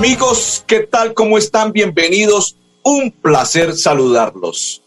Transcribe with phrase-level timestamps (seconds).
[0.00, 1.12] Amigos, ¿qué tal?
[1.12, 1.72] ¿Cómo están?
[1.72, 2.56] Bienvenidos.
[2.82, 4.80] Un placer saludarlos.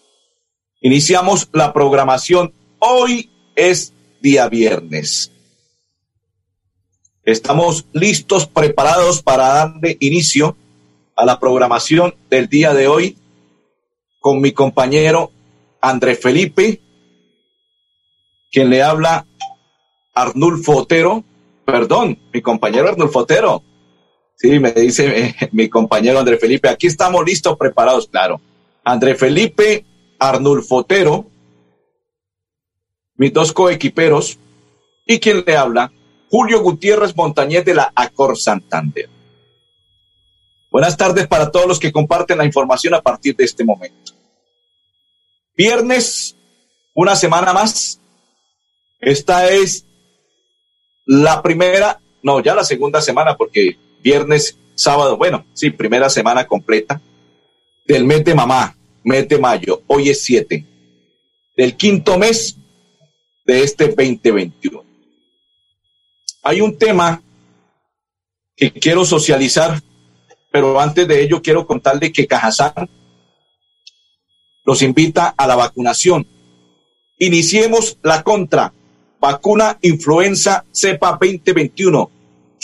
[0.81, 2.51] Iniciamos la programación.
[2.79, 5.31] Hoy es día viernes.
[7.21, 10.57] Estamos listos, preparados para darle inicio
[11.15, 13.15] a la programación del día de hoy
[14.19, 15.31] con mi compañero
[15.79, 16.81] André Felipe,
[18.51, 19.27] quien le habla
[20.15, 21.23] Arnulfo Otero,
[21.65, 23.63] perdón, mi compañero Arnulfo Otero.
[24.43, 28.41] Sí, me dice eh, mi compañero André Felipe, aquí estamos listos, preparados, claro.
[28.83, 29.85] André Felipe
[30.19, 31.25] Arnulfo Otero,
[33.15, 34.37] mis dos coequiperos,
[35.05, 35.93] y quien le habla,
[36.29, 39.09] Julio Gutiérrez Montañez de la Acor Santander.
[40.69, 44.11] Buenas tardes para todos los que comparten la información a partir de este momento.
[45.55, 46.35] Viernes,
[46.93, 48.01] una semana más.
[48.99, 49.85] Esta es
[51.05, 57.01] la primera, no, ya la segunda semana, porque viernes, sábado, bueno, sí, primera semana completa
[57.85, 59.81] del mes de mamá, mes de mayo.
[59.87, 60.65] Hoy es 7
[61.55, 62.57] del quinto mes
[63.45, 64.93] de este 2021
[66.43, 67.23] hay un tema
[68.55, 69.81] que quiero socializar,
[70.51, 72.89] pero antes de ello quiero contarle que Cajazán
[74.65, 76.27] los invita a la vacunación.
[77.17, 78.73] Iniciemos la contra.
[79.19, 82.11] Vacuna influenza cepa 2021.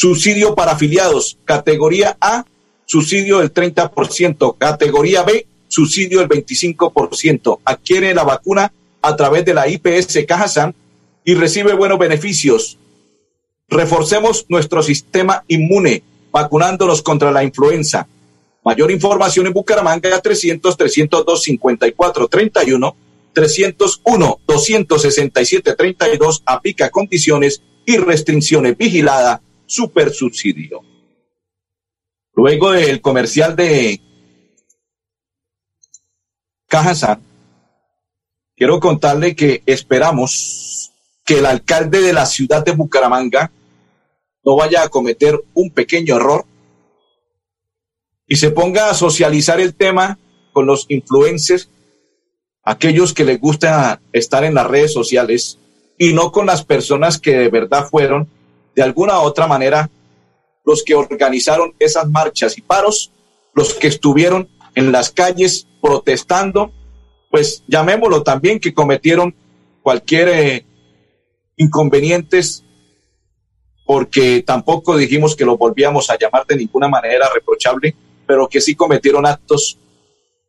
[0.01, 1.37] Subsidio para afiliados.
[1.43, 2.45] Categoría A,
[2.85, 4.57] subsidio del 30%.
[4.57, 7.59] Categoría B, subsidio del 25%.
[7.65, 10.73] Adquiere la vacuna a través de la IPS Cajazán
[11.25, 12.77] y recibe buenos beneficios
[13.69, 16.01] Reforcemos nuestro sistema inmune
[16.31, 18.07] vacunándonos contra la influenza.
[18.63, 22.95] Mayor información en Bucaramanga 300 302 54 31
[23.33, 30.81] 301 267 32 aplica condiciones y restricciones vigilada super subsidio.
[32.33, 34.01] Luego del comercial de
[36.67, 37.21] Cajazán,
[38.55, 40.91] quiero contarle que esperamos
[41.23, 43.51] que el alcalde de la ciudad de Bucaramanga
[44.43, 46.45] no vaya a cometer un pequeño error
[48.27, 50.17] y se ponga a socializar el tema
[50.53, 51.69] con los influencers,
[52.63, 55.59] aquellos que les gusta estar en las redes sociales
[55.97, 58.29] y no con las personas que de verdad fueron,
[58.75, 59.89] de alguna u otra manera,
[60.65, 63.11] los que organizaron esas marchas y paros,
[63.53, 66.71] los que estuvieron en las calles protestando,
[67.29, 69.35] pues llamémoslo también que cometieron
[69.81, 70.65] cualquier eh,
[71.57, 72.63] inconvenientes
[73.89, 77.95] porque tampoco dijimos que lo volvíamos a llamar de ninguna manera reprochable,
[78.27, 79.79] pero que sí cometieron actos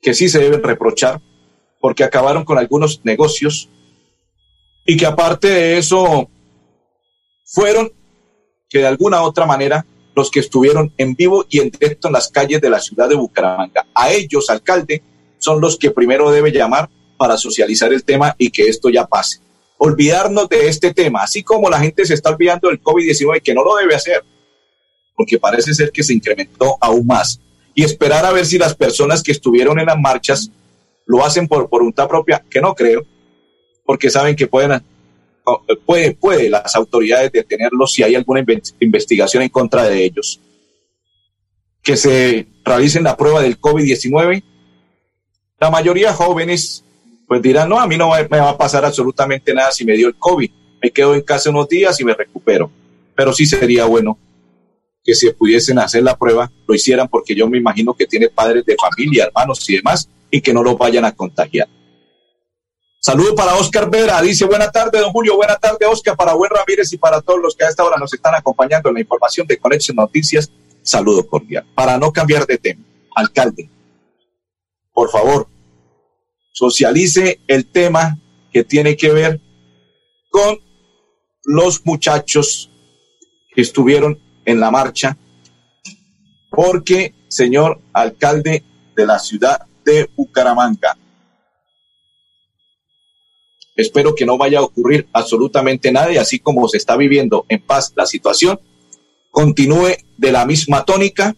[0.02, 1.22] que sí se deben reprochar,
[1.80, 3.70] porque acabaron con algunos negocios
[4.84, 6.28] y que aparte de eso
[7.46, 7.90] fueron
[8.70, 9.84] que de alguna otra manera
[10.16, 13.16] los que estuvieron en vivo y en directo en las calles de la ciudad de
[13.16, 13.86] Bucaramanga.
[13.94, 15.02] A ellos, alcalde,
[15.38, 16.88] son los que primero debe llamar
[17.18, 19.40] para socializar el tema y que esto ya pase
[19.82, 23.64] olvidarnos de este tema, así como la gente se está olvidando del COVID-19, que no
[23.64, 24.22] lo debe hacer,
[25.16, 27.40] porque parece ser que se incrementó aún más,
[27.74, 30.50] y esperar a ver si las personas que estuvieron en las marchas
[31.06, 33.06] lo hacen por voluntad propia, que no creo,
[33.86, 34.82] porque saben que pueden,
[35.84, 38.44] puede, puede las autoridades detenerlos si hay alguna
[38.80, 40.40] investigación en contra de ellos.
[41.82, 44.42] Que se realicen la prueba del COVID-19.
[45.58, 46.84] La mayoría jóvenes
[47.30, 50.08] pues dirán, no, a mí no me va a pasar absolutamente nada si me dio
[50.08, 50.50] el COVID.
[50.82, 52.72] Me quedo en casa unos días y me recupero.
[53.14, 54.18] Pero sí sería bueno
[55.04, 58.64] que si pudiesen hacer la prueba, lo hicieran porque yo me imagino que tiene padres
[58.66, 61.68] de familia, hermanos y demás, y que no los vayan a contagiar.
[63.02, 66.92] Saludo para Oscar Vera, dice buena tarde, don Julio, buena tarde, Oscar, para Buen Ramírez
[66.92, 69.56] y para todos los que a esta hora nos están acompañando en la información de
[69.56, 70.52] Conexión Noticias.
[70.82, 71.66] Saludo cordial.
[71.74, 72.84] Para no cambiar de tema,
[73.16, 73.70] alcalde,
[74.92, 75.48] por favor,
[76.52, 78.18] socialice el tema
[78.52, 79.40] que tiene que ver
[80.28, 80.58] con
[81.44, 82.70] los muchachos
[83.54, 85.16] que estuvieron en la marcha,
[86.50, 88.62] porque, señor alcalde
[88.94, 90.98] de la ciudad de Bucaramanga,
[93.80, 97.60] espero que no vaya a ocurrir absolutamente nada y así como se está viviendo en
[97.60, 98.60] paz la situación,
[99.30, 101.34] continúe de la misma tónica.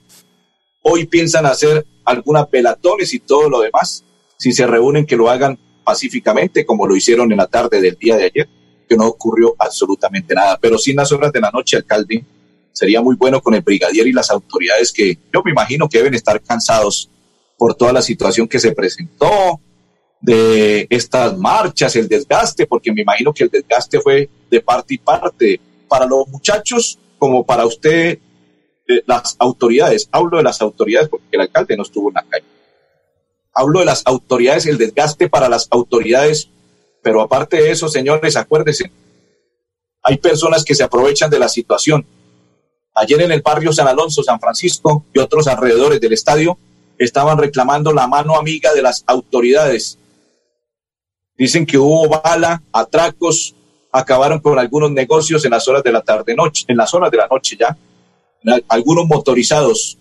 [0.83, 4.05] Hoy piensan hacer algunas pelatones y todo lo demás.
[4.37, 8.17] Si se reúnen, que lo hagan pacíficamente, como lo hicieron en la tarde del día
[8.17, 8.49] de ayer,
[8.89, 10.59] que no ocurrió absolutamente nada.
[10.61, 12.25] Pero sin las horas de la noche, alcalde,
[12.73, 16.15] sería muy bueno con el brigadier y las autoridades que yo me imagino que deben
[16.15, 17.09] estar cansados
[17.57, 19.61] por toda la situación que se presentó,
[20.23, 24.99] de estas marchas, el desgaste, porque me imagino que el desgaste fue de parte y
[24.99, 28.19] parte, para los muchachos como para usted,
[28.89, 30.09] eh, las autoridades.
[30.13, 32.47] Hablo de las autoridades porque el alcalde no estuvo en la calle.
[33.53, 36.49] Hablo de las autoridades, el desgaste para las autoridades,
[37.03, 38.91] pero aparte de eso, señores, acuérdense,
[40.05, 42.07] hay personas que se aprovechan de la situación.
[42.95, 46.59] Ayer en el barrio San Alonso, San Francisco y otros alrededores del estadio
[46.99, 49.99] estaban reclamando la mano amiga de las autoridades
[51.37, 53.55] Dicen que hubo bala, atracos,
[53.91, 57.17] acabaron con algunos negocios en las horas de la tarde noche, en las horas de
[57.19, 57.77] la noche ya,
[58.69, 59.99] algunos motorizados.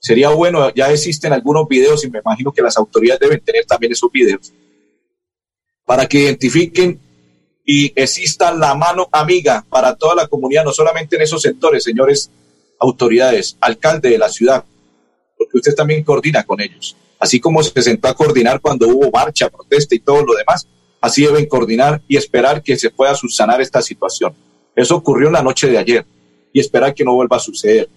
[0.00, 3.92] Sería bueno, ya existen algunos videos y me imagino que las autoridades deben tener también
[3.92, 4.52] esos videos.
[5.84, 7.00] Para que identifiquen
[7.64, 12.30] y exista la mano amiga para toda la comunidad, no solamente en esos sectores, señores
[12.80, 14.64] autoridades, alcalde de la ciudad,
[15.44, 19.48] porque usted también coordina con ellos así como se sentó a coordinar cuando hubo marcha,
[19.48, 20.66] protesta y todo lo demás,
[21.00, 24.34] así deben coordinar y esperar que se pueda subsanar esta situación.
[24.74, 26.04] Eso ocurrió en la noche de ayer
[26.52, 27.88] y esperar que no vuelva a suceder.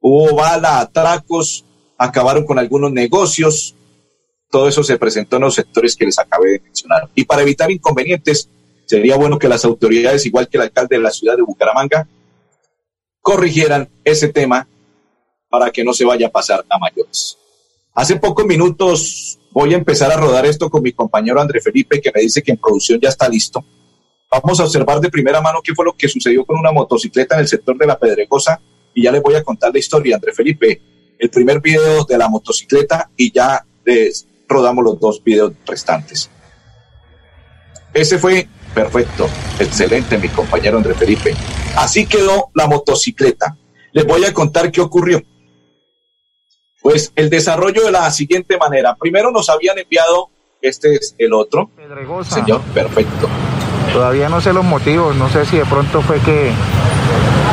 [0.00, 1.64] Hubo bala, atracos,
[1.96, 3.74] acabaron con algunos negocios,
[4.50, 7.08] todo eso se presentó en los sectores que les acabé de mencionar.
[7.14, 8.50] Y para evitar inconvenientes,
[8.84, 12.06] sería bueno que las autoridades, igual que el alcalde de la ciudad de Bucaramanga,
[13.22, 14.68] corrigieran ese tema
[15.52, 17.36] para que no se vaya a pasar a mayores.
[17.92, 22.10] Hace pocos minutos voy a empezar a rodar esto con mi compañero André Felipe, que
[22.10, 23.62] me dice que en producción ya está listo.
[24.30, 27.42] Vamos a observar de primera mano qué fue lo que sucedió con una motocicleta en
[27.42, 28.62] el sector de la Pedregosa
[28.94, 30.80] y ya les voy a contar la historia, André Felipe.
[31.18, 36.30] El primer video de la motocicleta y ya les rodamos los dos videos restantes.
[37.92, 39.28] Ese fue perfecto,
[39.60, 41.34] excelente, mi compañero André Felipe.
[41.76, 43.54] Así quedó la motocicleta.
[43.92, 45.22] Les voy a contar qué ocurrió.
[46.82, 48.96] Pues el desarrollo de la siguiente manera.
[48.96, 50.30] Primero nos habían enviado,
[50.60, 51.70] este es el otro.
[51.76, 52.34] Pedregosa.
[52.34, 53.28] Señor, perfecto.
[53.92, 56.50] Todavía no sé los motivos, no sé si de pronto fue que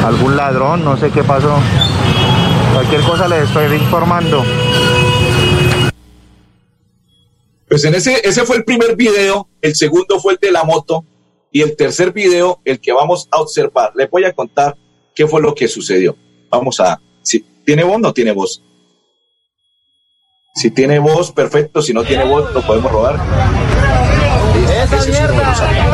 [0.04, 1.60] algún ladrón, no sé qué pasó.
[2.74, 4.44] Cualquier cosa les estoy informando.
[7.68, 11.06] Pues en ese, ese fue el primer video, el segundo fue el de la moto
[11.52, 13.92] y el tercer video, el que vamos a observar.
[13.96, 14.76] Les voy a contar
[15.14, 16.16] qué fue lo que sucedió.
[16.50, 18.64] Vamos a, si tiene voz, no tiene voz.
[20.56, 21.82] Si tiene voz, perfecto.
[21.82, 23.20] Si no tiene voz, lo podemos robar.
[24.84, 25.89] Esa mierda.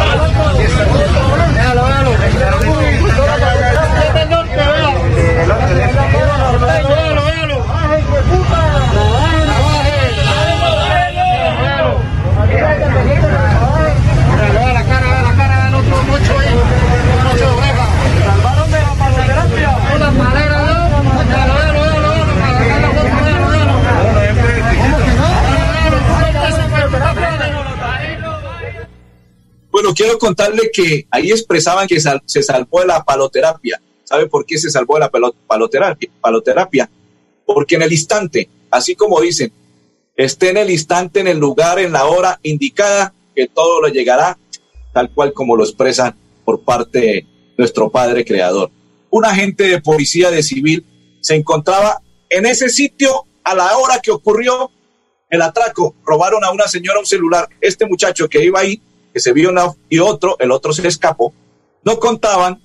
[30.17, 33.81] Contarle que ahí expresaban que se salvó de la paloterapia.
[34.03, 35.11] ¿Sabe por qué se salvó de la
[35.47, 36.09] paloterapia?
[36.21, 36.89] paloterapia?
[37.45, 39.51] Porque en el instante, así como dicen,
[40.15, 44.37] esté en el instante, en el lugar, en la hora indicada, que todo lo llegará
[44.93, 48.71] tal cual como lo expresan por parte de nuestro Padre Creador.
[49.09, 50.85] Un agente de policía de civil
[51.19, 54.71] se encontraba en ese sitio a la hora que ocurrió
[55.29, 55.95] el atraco.
[56.05, 57.49] Robaron a una señora un celular.
[57.59, 58.81] Este muchacho que iba ahí
[59.15, 61.33] que se vio una y otro, el otro se escapó,
[61.85, 62.61] no contaban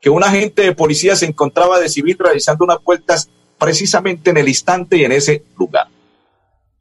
[0.00, 3.28] que un agente de policía se encontraba de civil realizando unas vueltas
[3.58, 5.88] precisamente en el instante y en ese lugar.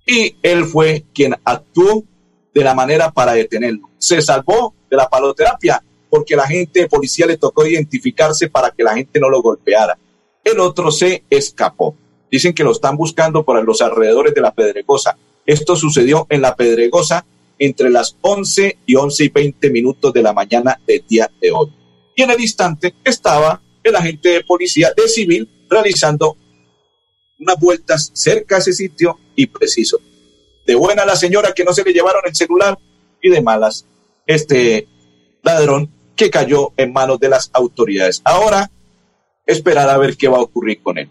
[0.08, 2.06] Y él fue quien actuó
[2.54, 3.90] de la manera para detenerlo.
[3.98, 8.84] Se salvó de la paloterapia porque la gente de policía le tocó identificarse para que
[8.84, 9.98] la gente no lo golpeara.
[10.46, 11.94] El otro se escapó.
[12.32, 15.18] Dicen que lo están buscando por los alrededores de la Pedregosa.
[15.46, 17.26] Esto sucedió en la Pedregosa
[17.60, 21.72] entre las 11 y 11 y 20 minutos de la mañana del día de hoy.
[22.16, 26.38] Y en el instante estaba el agente de policía de civil realizando
[27.40, 30.00] unas vueltas cerca a ese sitio y preciso.
[30.66, 32.78] De buena la señora que no se le llevaron el celular
[33.22, 33.86] y de malas
[34.26, 34.88] este
[35.44, 38.22] ladrón que cayó en manos de las autoridades.
[38.24, 38.70] Ahora
[39.46, 41.10] esperar a ver qué va a ocurrir con él.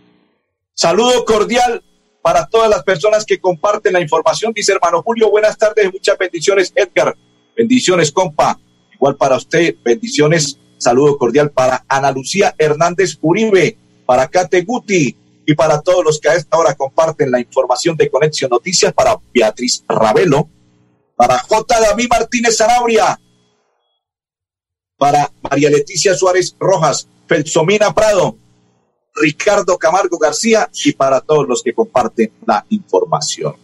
[0.75, 1.83] Saludo cordial
[2.22, 4.52] para todas las personas que comparten la información.
[4.54, 7.16] Dice hermano Julio, buenas tardes, muchas bendiciones, Edgar.
[7.56, 8.58] Bendiciones, compa.
[8.92, 10.58] Igual para usted, bendiciones.
[10.78, 16.28] Saludo cordial para Ana Lucía Hernández Uribe, para Kate Guti y para todos los que
[16.28, 20.48] a esta hora comparten la información de Conexión Noticias, para Beatriz Ravelo,
[21.16, 21.80] para J.
[21.80, 23.18] David Martínez Zanabria,
[24.96, 28.37] para María Leticia Suárez Rojas, Felsomina Prado,
[29.20, 33.54] Ricardo Camargo García y para todos los que comparten la información.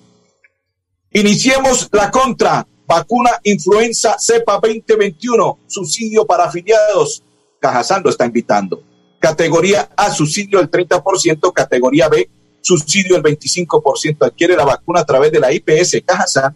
[1.12, 2.66] Iniciemos la contra.
[2.86, 7.22] Vacuna influenza cepa 2021, subsidio para afiliados.
[7.58, 8.82] Cajazán lo está invitando.
[9.18, 12.28] Categoría A, subsidio el 30%, categoría B,
[12.60, 14.26] subsidio el 25%.
[14.26, 16.54] Adquiere la vacuna a través de la IPS Cajazán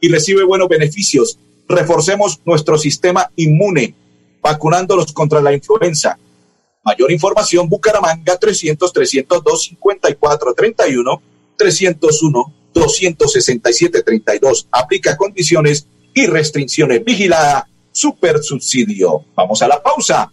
[0.00, 1.38] y recibe buenos beneficios.
[1.66, 3.94] Reforcemos nuestro sistema inmune,
[4.42, 6.18] vacunándolos contra la influenza.
[6.82, 11.22] Mayor información, Bucaramanga 300 302 54 31
[11.56, 14.68] 301 267 32.
[14.70, 17.04] Aplica condiciones y restricciones.
[17.04, 19.26] Vigilada, super subsidio.
[19.34, 20.32] Vamos a la pausa.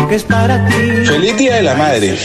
[0.11, 1.05] que es para ti.
[1.05, 2.17] Feliz Día de la Madre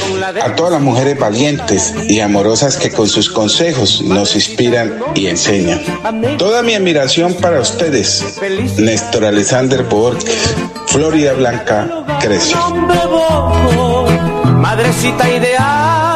[0.43, 5.81] a todas las mujeres valientes y amorosas que con sus consejos nos inspiran y enseñan.
[6.37, 8.41] Toda mi admiración para ustedes,
[8.77, 10.57] Néstor Alexander Borges,
[10.89, 11.89] Florida Blanca,
[12.21, 12.59] Crecio.
[14.57, 16.16] Madrecita ideal.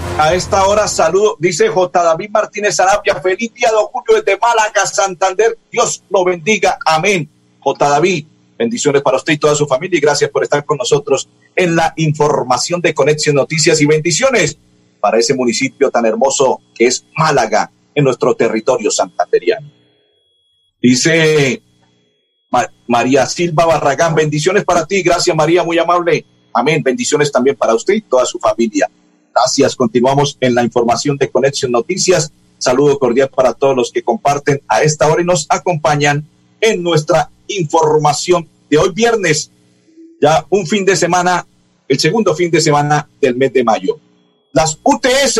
[0.21, 0.87] a esta hora.
[0.87, 2.03] Saludo, dice J.
[2.03, 3.19] David Martínez Arabia.
[3.21, 5.57] Feliz día de Julio desde Málaga, Santander.
[5.71, 6.77] Dios lo bendiga.
[6.85, 7.27] Amén.
[7.59, 7.89] J.
[7.89, 11.75] David, bendiciones para usted y toda su familia y gracias por estar con nosotros en
[11.75, 14.57] la información de Conexión Noticias y bendiciones
[14.99, 19.71] para ese municipio tan hermoso que es Málaga en nuestro territorio santanderiano.
[20.79, 21.63] Dice
[22.87, 25.01] María Silva Barragán, bendiciones para ti.
[25.01, 26.25] Gracias María, muy amable.
[26.53, 26.83] Amén.
[26.83, 28.87] Bendiciones también para usted y toda su familia.
[29.33, 29.75] Gracias.
[29.75, 32.31] Continuamos en la información de Conexión Noticias.
[32.57, 36.27] Saludo cordial para todos los que comparten a esta hora y nos acompañan
[36.59, 39.51] en nuestra información de hoy viernes.
[40.21, 41.47] Ya un fin de semana,
[41.87, 43.99] el segundo fin de semana del mes de mayo.
[44.53, 45.39] Las UTS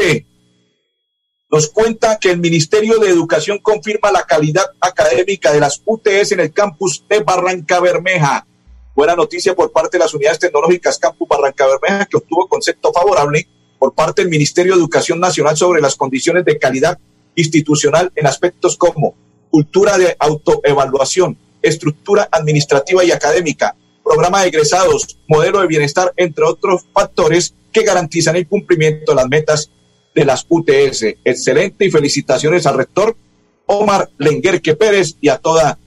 [1.52, 6.40] nos cuenta que el Ministerio de Educación confirma la calidad académica de las UTS en
[6.40, 8.48] el campus de Barranca Bermeja.
[8.96, 13.48] Buena noticia por parte de las unidades tecnológicas Campus Barranca Bermeja, que obtuvo concepto favorable
[13.82, 17.00] por parte del Ministerio de Educación Nacional sobre las condiciones de calidad
[17.34, 19.16] institucional en aspectos como
[19.50, 26.84] cultura de autoevaluación, estructura administrativa y académica, programa de egresados, modelo de bienestar, entre otros
[26.94, 29.72] factores que garantizan el cumplimiento de las metas
[30.14, 31.16] de las UTS.
[31.26, 33.18] Excelente y felicitaciones al rector
[33.66, 35.80] Omar Lenguerque Pérez y a, toda,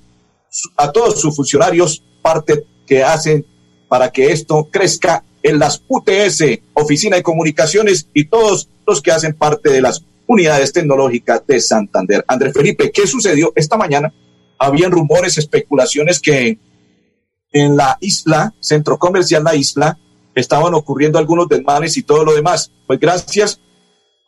[0.76, 3.46] a todos sus funcionarios, parte que hacen
[3.88, 9.34] para que esto crezca en las UTS, Oficina de Comunicaciones y todos los que hacen
[9.34, 12.24] parte de las unidades tecnológicas de Santander.
[12.26, 14.12] Andrés Felipe, ¿qué sucedió esta mañana?
[14.58, 16.58] Habían rumores, especulaciones que
[17.52, 19.98] en la isla, centro comercial La Isla,
[20.34, 22.72] estaban ocurriendo algunos desmanes y todo lo demás.
[22.86, 23.60] Pues gracias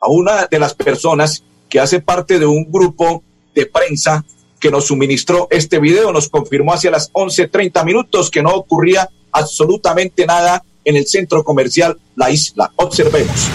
[0.01, 4.25] a una de las personas que hace parte de un grupo de prensa
[4.61, 10.27] que nos suministró este video, nos confirmó hacia las 11.30 minutos que no ocurría absolutamente
[10.27, 12.73] nada en el centro comercial La Isla.
[12.77, 13.49] Observemos.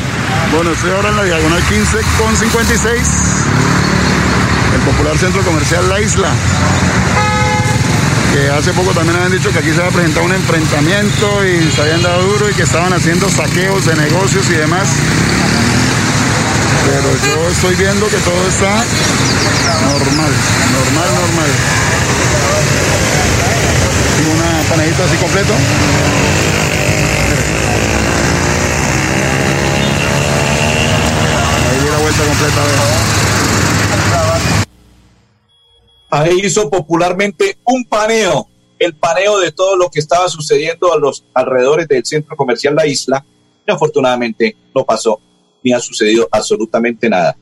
[0.53, 3.01] Bueno, estoy ahora en la diagonal 15 con 56,
[4.75, 6.29] el popular centro comercial La Isla
[8.31, 11.81] que hace poco también habían dicho que aquí se había presentado un enfrentamiento y se
[11.81, 14.88] habían dado duro y que estaban haciendo saqueos de negocios y demás.
[16.85, 20.31] Pero yo estoy viendo que todo está normal,
[20.71, 21.51] normal, normal.
[24.33, 25.53] una panadita así completo.
[31.69, 31.97] Ahí di la
[36.12, 41.24] ahí hizo popularmente un paneo, el paneo de todo lo que estaba sucediendo a los
[41.34, 43.25] alrededores del centro comercial La Isla,
[43.65, 45.20] y afortunadamente no pasó
[45.63, 47.38] ni ha sucedido absolutamente nada.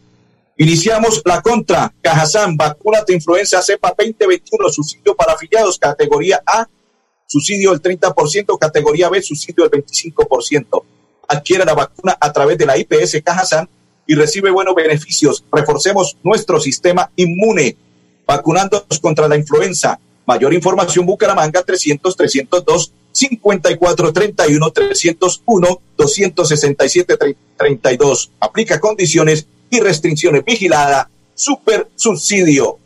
[0.58, 1.94] Iniciamos la contra.
[2.02, 6.68] Cajazán, vacuna de influenza cepa 2021, subsidio para afiliados, categoría A,
[7.26, 10.84] subsidio del 30%, categoría B, subsidio del 25%.
[11.30, 13.70] Adquiere la vacuna a través de la IPS Cajazán
[14.10, 15.44] y recibe buenos beneficios.
[15.52, 17.78] Reforcemos nuestro sistema inmune
[18.26, 20.00] vacunándonos contra la influenza.
[20.26, 27.18] Mayor información Bucaramanga 300 302 54 31 301 267
[27.56, 28.32] 32.
[28.40, 30.44] Aplica condiciones y restricciones.
[30.44, 31.08] Vigilada.
[31.36, 32.80] Super subsidio.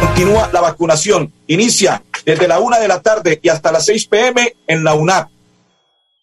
[0.00, 1.32] Continúa la vacunación.
[1.46, 5.30] Inicia desde la una de la tarde y hasta las 6 pm en la UNAP.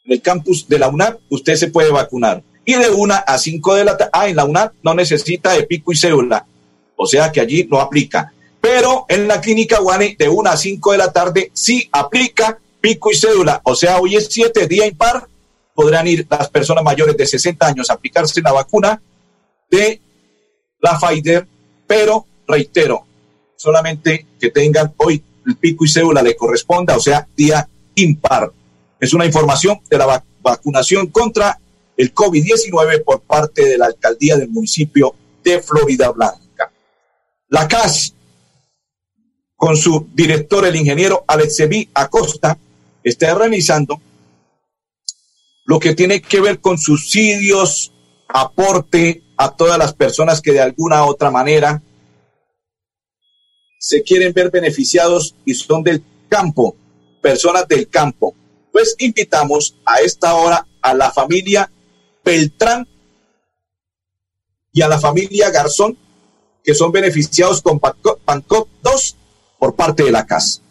[0.05, 2.43] En el campus de la UNAP, usted se puede vacunar.
[2.65, 5.63] Y de una a cinco de la tarde, ah, en la UNAP no necesita de
[5.63, 6.45] pico y cédula,
[6.95, 8.31] o sea que allí no aplica.
[8.61, 13.11] Pero en la clínica Guane, de una a cinco de la tarde, sí aplica pico
[13.11, 15.27] y cédula, o sea, hoy es siete, día impar,
[15.73, 19.01] podrán ir las personas mayores de 60 años a aplicarse la vacuna
[19.71, 20.01] de
[20.79, 21.47] la Pfizer,
[21.87, 23.05] pero reitero,
[23.55, 25.23] solamente que tengan hoy
[25.57, 28.51] pico y cédula le corresponda, o sea, día impar.
[28.99, 31.59] Es una información de la vacunación contra
[31.97, 36.71] el COVID-19 por parte de la alcaldía del municipio de Florida Blanca.
[37.49, 38.13] La CAS,
[39.55, 42.57] con su director, el ingeniero Alexevi Acosta,
[43.03, 44.01] está realizando
[45.65, 47.91] lo que tiene que ver con subsidios,
[48.27, 51.81] aporte a todas las personas que de alguna u otra manera
[53.79, 56.75] se quieren ver beneficiados y son del campo,
[57.21, 58.35] personas del campo
[58.71, 61.69] pues invitamos a esta hora a la familia
[62.23, 62.87] Beltrán
[64.71, 65.97] y a la familia Garzón,
[66.63, 69.15] que son beneficiados con PANCOP 2
[69.57, 70.61] por parte de la casa.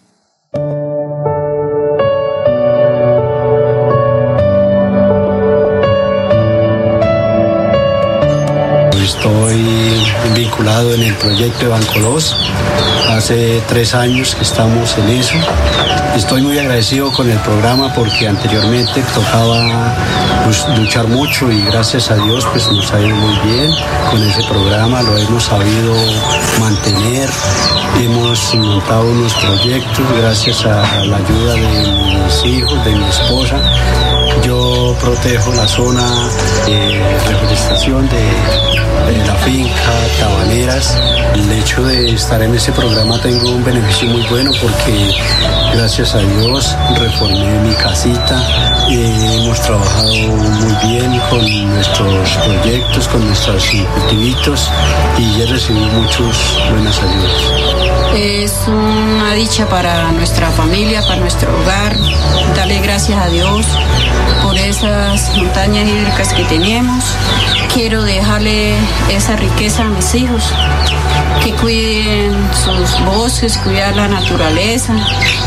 [8.92, 9.64] Estoy
[10.34, 12.36] vinculado en el proyecto de Banco 2.
[13.18, 15.34] Hace tres años que estamos en eso.
[16.14, 19.92] Estoy muy agradecido con el programa porque anteriormente tocaba
[20.44, 23.72] pues, luchar mucho y gracias a Dios pues nos ha ido muy bien
[24.08, 25.96] con ese programa, lo hemos sabido
[26.60, 27.28] mantener,
[28.00, 33.56] hemos montado unos proyectos gracias a la ayuda de mis hijos, de mi esposa.
[35.00, 36.28] Protejo la zona
[36.66, 40.96] de reforestación de la finca, tabaneras.
[41.34, 45.14] El hecho de estar en ese programa tengo un beneficio muy bueno porque
[45.74, 48.86] gracias a Dios reformé mi casita.
[48.90, 54.70] hemos trabajado muy bien con nuestros proyectos, con nuestros cultivitos
[55.18, 56.36] y he recibido muchas
[56.70, 57.87] buenas ayudas.
[58.14, 61.96] Es una dicha para nuestra familia, para nuestro hogar.
[62.56, 63.66] Darle gracias a Dios
[64.42, 67.04] por esas montañas hídricas que tenemos.
[67.72, 68.74] Quiero dejarle
[69.10, 70.52] esa riqueza a mis hijos,
[71.44, 74.94] que cuiden sus bosques, cuidar la naturaleza,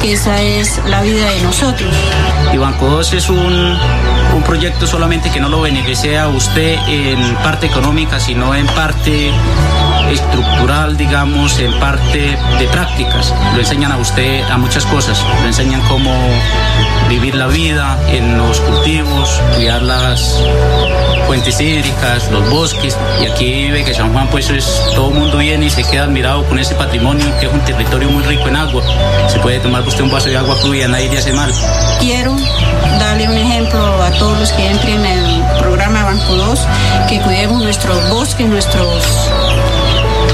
[0.01, 1.93] que esa es la vida de nosotros.
[2.53, 3.77] Y Banco 2 es un,
[4.35, 9.31] un proyecto solamente que no lo beneficia a usted en parte económica, sino en parte
[10.11, 13.33] estructural, digamos, en parte de prácticas.
[13.53, 15.23] Lo enseñan a usted a muchas cosas.
[15.41, 16.11] Lo enseñan cómo
[17.09, 20.41] vivir la vida en los cultivos, cuidar las
[21.27, 22.97] fuentes hídricas, los bosques.
[23.21, 26.03] Y aquí vive que San Juan, pues es todo el mundo viene y se queda
[26.03, 28.83] admirado con ese patrimonio que es un territorio muy rico en agua.
[29.27, 31.51] Se puede tomar usted un vaso de agua fluida, nadie hace mal.
[31.99, 32.35] Quiero
[32.99, 36.59] darle un ejemplo a todos los que entren en el programa Banco 2,
[37.09, 39.29] que cuidemos nuestros bosques, nuestros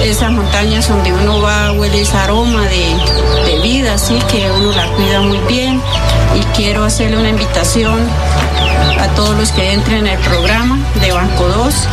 [0.04, 2.96] esas montañas donde uno va, huele ese aroma de,
[3.46, 5.82] de vida, así que uno la cuida muy bien.
[6.36, 8.08] Y quiero hacerle una invitación
[9.00, 11.88] a todos los que entren en el programa de Banco 2,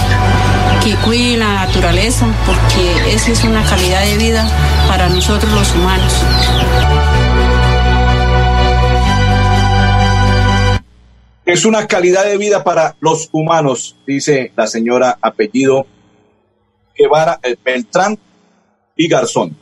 [0.84, 4.46] que cuiden la naturaleza, porque esa es una calidad de vida
[4.88, 6.12] para nosotros los humanos.
[11.46, 15.86] Es una calidad de vida para los humanos, dice la señora apellido
[16.96, 18.18] Guevara eh, Beltrán
[18.96, 19.56] y Garzón.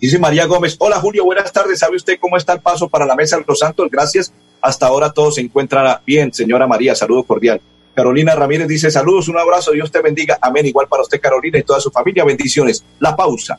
[0.00, 1.78] Dice María Gómez, hola Julio, buenas tardes.
[1.78, 3.88] ¿Sabe usted cómo está el paso para la Mesa de los Santos?
[3.90, 4.32] Gracias.
[4.60, 6.94] Hasta ahora todo se encuentra bien, señora María.
[6.94, 7.60] Saludo cordial.
[7.94, 10.38] Carolina Ramírez dice, saludos, un abrazo, Dios te bendiga.
[10.40, 10.66] Amén.
[10.66, 12.24] Igual para usted, Carolina, y toda su familia.
[12.24, 12.84] Bendiciones.
[12.98, 13.58] La pausa.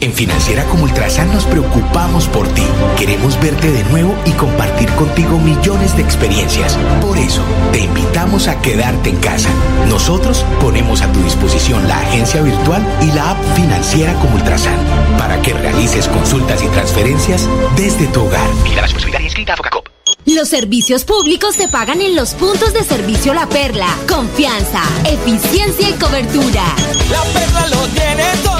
[0.00, 2.62] En Financiera como Ultrasan nos preocupamos por ti.
[2.98, 6.78] Queremos verte de nuevo y compartir contigo millones de experiencias.
[7.02, 9.50] Por eso, te invitamos a quedarte en casa.
[9.88, 14.78] Nosotros ponemos a tu disposición la agencia virtual y la app Financiera como Ultrasan
[15.18, 18.48] para que realices consultas y transferencias desde tu hogar.
[18.64, 19.86] Mira la responsabilidad inscrita a Focacop.
[20.24, 23.88] Los servicios públicos se pagan en los puntos de servicio La Perla.
[24.08, 26.62] Confianza, eficiencia y cobertura.
[27.10, 28.59] La Perla lo tiene todo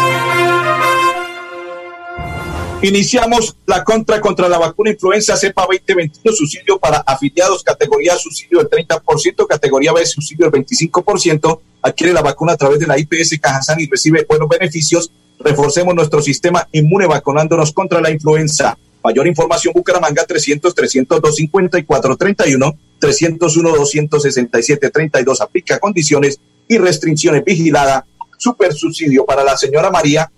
[2.83, 8.69] Iniciamos la contra contra la vacuna influenza cepa 2021, subsidio para afiliados, categoría subsidio del
[8.69, 11.59] 30%, categoría B subsidio del 25%.
[11.83, 15.11] Adquiere la vacuna a través de la IPS Cajazán y recibe buenos beneficios.
[15.37, 18.75] Reforcemos nuestro sistema inmune vacunándonos contra la influenza.
[19.03, 25.41] Mayor información, Bucaramanga 300 300 254 31 301 267 32.
[25.41, 27.45] Aplica condiciones y restricciones.
[27.45, 28.07] Vigilada.
[28.39, 30.31] Super subsidio para la señora María,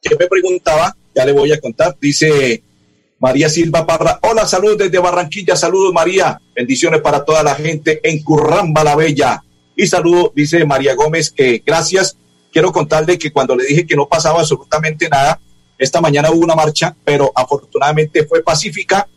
[0.00, 1.96] que me preguntaba ya le voy a contar.
[2.00, 2.62] Dice
[3.18, 4.18] María Silva Parra.
[4.22, 5.54] Hola, saludos desde Barranquilla.
[5.56, 6.40] Saludos, María.
[6.56, 9.42] Bendiciones para toda la gente en Curramba la Bella.
[9.76, 12.16] Y saludo, dice María Gómez, que gracias.
[12.52, 15.40] Quiero contarle que cuando le dije que no pasaba absolutamente nada,
[15.78, 19.08] esta mañana hubo una marcha, pero afortunadamente fue pacífica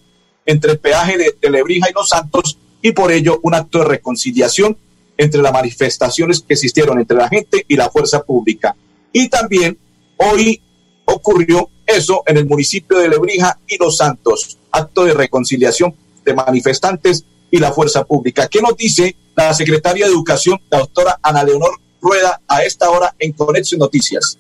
[0.45, 3.85] entre el peaje de, de Lebrija y Los Santos y por ello un acto de
[3.85, 4.77] reconciliación
[5.17, 8.75] entre las manifestaciones que existieron entre la gente y la fuerza pública.
[9.11, 9.77] Y también
[10.17, 10.61] hoy
[11.05, 17.25] ocurrió eso en el municipio de Lebrija y Los Santos, acto de reconciliación de manifestantes
[17.51, 18.47] y la fuerza pública.
[18.47, 23.15] ¿Qué nos dice la secretaria de Educación, la doctora Ana Leonor Rueda, a esta hora
[23.19, 24.37] en Conexión Noticias?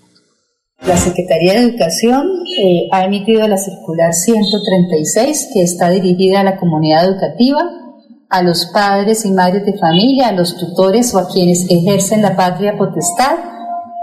[0.85, 2.27] La Secretaría de Educación
[2.59, 7.61] eh, ha emitido la circular 136 que está dirigida a la comunidad educativa,
[8.29, 12.35] a los padres y madres de familia, a los tutores o a quienes ejercen la
[12.35, 13.37] patria potestad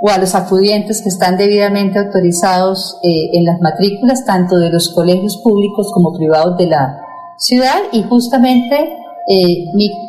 [0.05, 4.93] o a los acudientes que están debidamente autorizados eh, en las matrículas tanto de los
[4.93, 6.99] colegios públicos como privados de la
[7.39, 8.97] ciudad y justamente
[9.29, 9.65] eh,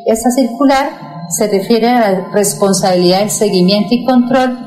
[0.08, 0.90] esta circular
[1.30, 4.58] se refiere a la responsabilidad del seguimiento y control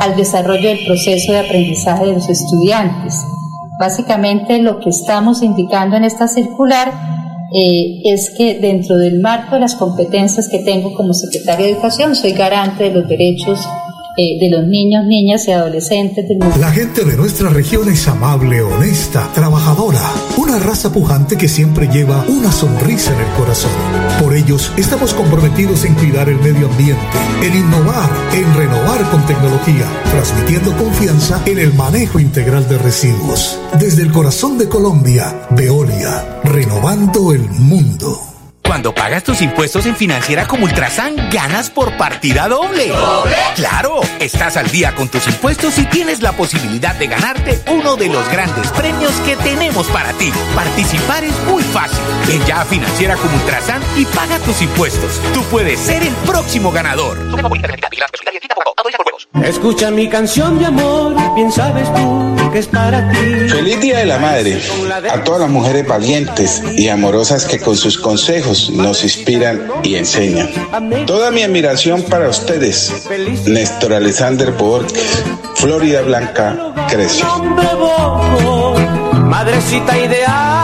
[0.00, 3.14] al desarrollo del proceso de aprendizaje de los estudiantes.
[3.78, 6.92] Básicamente lo que estamos indicando en esta circular
[7.54, 12.14] eh, es que dentro del marco de las competencias que tengo como secretaria de Educación
[12.14, 13.58] soy garante de los derechos
[14.16, 16.26] eh, de los niños, niñas y adolescentes.
[16.58, 20.02] La gente de nuestra región es amable, honesta, trabajadora,
[20.36, 23.70] una raza pujante que siempre lleva una sonrisa en el corazón.
[24.20, 27.02] Por Por ellos, estamos comprometidos en cuidar el medio ambiente,
[27.42, 33.60] en innovar, en renovar con tecnología, transmitiendo confianza en el manejo integral de residuos.
[33.78, 38.33] Desde el corazón de Colombia, Veolia, renovando el mundo.
[38.74, 42.88] Cuando pagas tus impuestos en Financiera como Ultrasan, ganas por partida doble.
[42.88, 43.36] ¿Doble?
[43.54, 48.08] Claro, estás al día con tus impuestos y tienes la posibilidad de ganarte uno de
[48.08, 50.32] los grandes premios que tenemos para ti.
[50.56, 52.00] Participar es muy fácil.
[52.26, 55.20] Ven ya a Financiera como Ultrasan y paga tus impuestos.
[55.32, 57.16] Tú puedes ser el próximo ganador.
[59.44, 63.18] Escucha mi canción de amor, bien sabes tú que es para ti.
[63.48, 64.60] Feliz Día de la Madre
[65.10, 70.50] a todas las mujeres valientes y amorosas que con sus consejos nos inspiran y enseñan.
[71.06, 73.06] Toda mi admiración para ustedes,
[73.46, 75.24] Néstor Alexander Borges,
[75.56, 77.26] Florida Blanca, Crecio.
[79.26, 80.63] Madrecita ideal.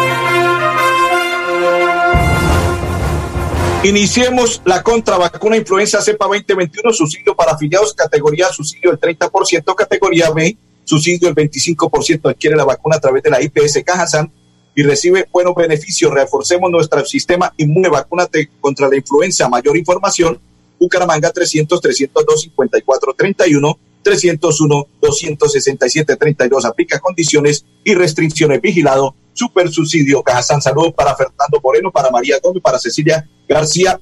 [3.83, 10.55] Iniciemos la contravacuna influenza cepa 2021, subsidio para afiliados, categoría subsidio del 30%, categoría B,
[10.83, 12.29] subsidio del 25%.
[12.29, 14.31] Adquiere la vacuna a través de la IPS Cajasan
[14.75, 16.13] y recibe buenos beneficios.
[16.13, 19.49] Reforcemos nuestro sistema inmune, vacúnate contra la influenza.
[19.49, 20.39] Mayor información,
[20.79, 26.65] Bucaramanga 300 302 54 31 301 267 32.
[26.65, 28.61] Aplica condiciones y restricciones.
[28.61, 29.15] Vigilado.
[29.33, 30.21] Super subsidio.
[30.23, 30.61] Cajazán.
[30.61, 33.99] Saludos para Fernando Moreno, para María Gómez, para Cecilia García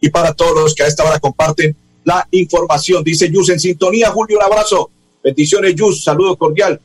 [0.00, 3.04] y para todos los que a esta hora comparten la información.
[3.04, 4.10] Dice Yus en sintonía.
[4.10, 4.90] Julio, un abrazo.
[5.22, 6.02] Bendiciones, Yus.
[6.04, 6.80] Saludo cordial.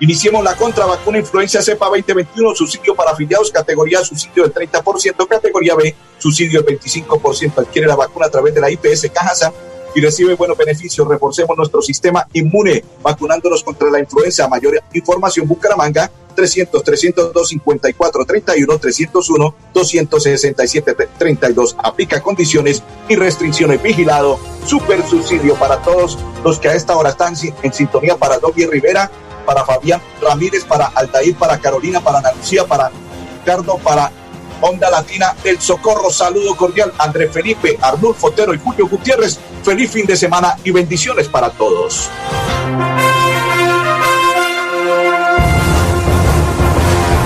[0.00, 5.74] Iniciemos la contra vacuna influencia cepa 2021, subsidio para afiliados, categoría subsidio del 30%, categoría
[5.74, 7.58] B, subsidio del 25%.
[7.58, 9.52] Adquiere la vacuna a través de la IPS Cajasa
[9.98, 11.08] y recibe buenos beneficios.
[11.08, 14.46] Reforcemos nuestro sistema inmune vacunándonos contra la influenza.
[14.46, 21.76] Mayor información, Bucaramanga, 300 302 54 31 301 267 32.
[21.82, 23.82] Aplica condiciones y restricciones.
[23.82, 24.38] Vigilado.
[24.64, 29.10] Super subsidio para todos los que a esta hora están en sintonía para Doggy Rivera,
[29.44, 32.92] para Fabián Ramírez, para Altair, para Carolina, para Ana Lucía, para
[33.40, 34.12] Ricardo, para
[34.60, 36.10] Onda Latina del Socorro.
[36.10, 39.38] Saludo cordial, André Felipe, Arnulfo Otero y Julio Gutiérrez.
[39.62, 42.10] Feliz fin de semana y bendiciones para todos.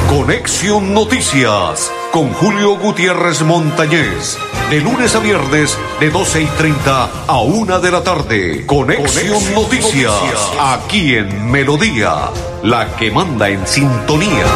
[0.08, 4.36] Conexión Noticias con Julio Gutiérrez Montañez.
[4.70, 8.66] De lunes a viernes, de 12 y 30 a 1 de la tarde.
[8.66, 10.12] Conexión, Noticias,
[10.60, 12.30] aquí en Melodía,
[12.62, 14.46] la que manda en sintonía.